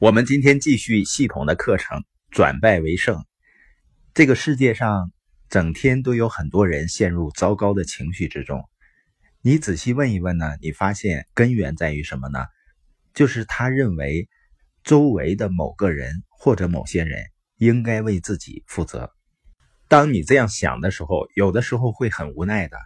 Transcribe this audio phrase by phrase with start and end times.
[0.00, 3.22] 我们今天继续系统的课程，转败为胜。
[4.14, 5.12] 这个世界上
[5.50, 8.64] 整天都有很多人陷入糟糕的情绪之中。
[9.42, 12.46] 你仔细问一问呢，你发现根源在于什么呢？
[13.12, 14.26] 就是他认为
[14.84, 17.26] 周围的某个人或者某些人
[17.58, 19.12] 应该为自己负责。
[19.86, 22.78] 当你这样想的时候，有的时候会很无奈的。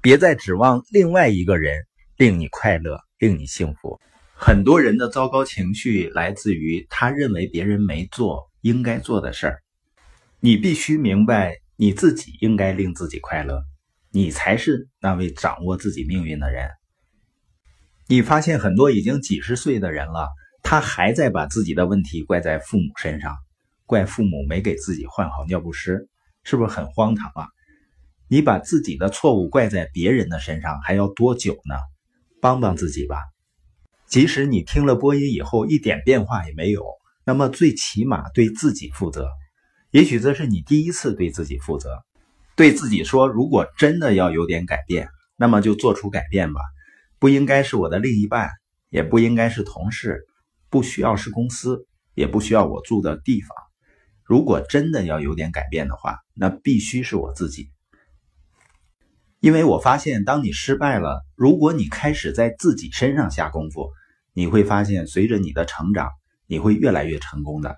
[0.00, 4.00] 别再指望另外一个人令你快乐，令你幸福。
[4.40, 9.62] 很多人的糟糕情绪来自于他认为别人没做应该做的事儿。
[10.38, 13.64] 你必须明白，你自己应该令自己快乐，
[14.12, 16.70] 你才是那位掌握自己命运的人。
[18.06, 20.28] 你发现很多已经几十岁的人了，
[20.62, 23.36] 他还在把自己的问题怪在父母身上，
[23.86, 26.08] 怪父母没给自己换好尿不湿，
[26.44, 27.48] 是不是很荒唐啊？
[28.28, 31.74] 你把自己的错误怪在别人的身上，还要多久呢？
[32.40, 33.16] 帮帮自己吧。
[34.08, 36.82] 即使你听了播音以后一点变化也没有，
[37.26, 39.28] 那么最起码对自己负责。
[39.90, 42.02] 也许这是你第一次对自己负责，
[42.56, 46.60] 对自己说：如果真的要有点改变，那么就做出改变吧。
[47.18, 48.50] 不应该是我的另一半，
[48.88, 50.24] 也不应该是同事，
[50.70, 53.50] 不需要是公司，也不需要我住的地方。
[54.24, 57.68] 如果真的要有点改变的话，那必须是我自己。
[59.40, 63.88] 因为我发现，当你失败了，如果你开始在自己身上下功夫，
[64.32, 66.10] 你会发现，随着你的成长，
[66.48, 67.76] 你会越来越成功的。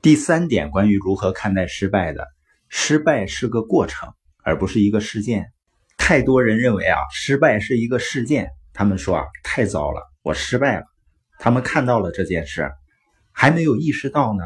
[0.00, 2.28] 第三点，关于如何看待失败的，
[2.68, 4.12] 失败是个过程，
[4.44, 5.46] 而不是一个事件。
[5.96, 10.84] 太多人认为啊，失败是一个事件，他们说啊，太糟了，我失败了。
[11.40, 12.70] 他们看到了这件事，
[13.32, 14.44] 还没有意识到呢，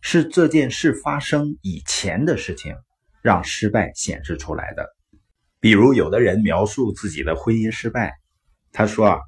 [0.00, 2.76] 是这件事发生以前的事情，
[3.22, 4.86] 让失败显示出来的。
[5.62, 8.14] 比如，有的人描述自己的婚姻失败，
[8.72, 9.20] 他说：“啊，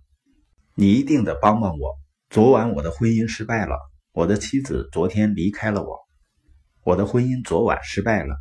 [0.75, 1.95] 你一定得帮帮我。
[2.29, 3.79] 昨晚我的婚姻失败了，
[4.11, 5.97] 我的妻子昨天离开了我，
[6.83, 8.35] 我的婚姻昨晚失败了。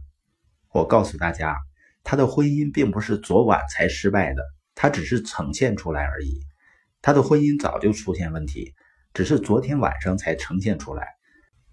[0.71, 1.55] 我告诉大家，
[2.03, 4.42] 他的婚姻并不是昨晚才失败的，
[4.73, 6.39] 他只是呈现出来而已。
[6.99, 8.73] 他的婚姻早就出现问题，
[9.14, 11.10] 只是昨天晚上才呈现出来。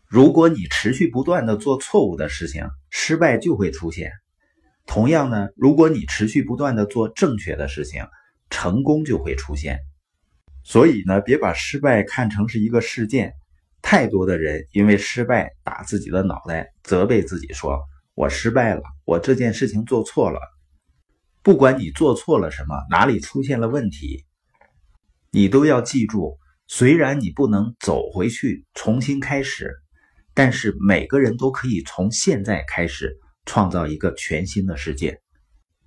[0.07, 4.13] 如果你持续不断的做错误的事情，失败就会出现。”
[4.87, 8.07] 同样呢，如果你持续不断的做正确的事情，
[8.51, 9.79] 成功就会出现。
[10.65, 13.33] 所以呢，别把失败看成是一个事件。
[13.83, 17.81] 太多的人因为失败打自己的脑袋，责备自己说
[18.15, 20.39] ：“我失败了，我这件事情做错了。”
[21.43, 24.27] 不管你做错了什么，哪里出现了问题，
[25.31, 26.39] 你都要记住。
[26.67, 29.75] 虽然你不能走回去重新开始，
[30.35, 33.19] 但是每个人都可以从现在开始。
[33.51, 35.21] 创造一个全新的世界。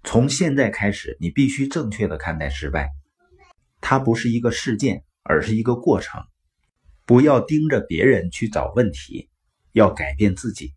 [0.03, 2.89] 从现在开始，你必须正确的看待失败，
[3.79, 6.21] 它不是一个事件，而是一个过程。
[7.05, 9.29] 不要盯着别人去找问题，
[9.71, 10.73] 要改变自己。